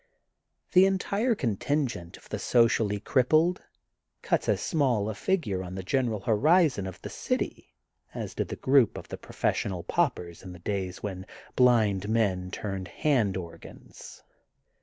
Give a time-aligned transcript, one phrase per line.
[0.71, 3.61] The entire contingent of the socially crippled
[4.23, 7.75] cuts as small a figure on the general horizon of the city
[8.11, 12.49] as did the group of the professional pau pers in the days when blind men
[12.49, 14.23] turned hand organs.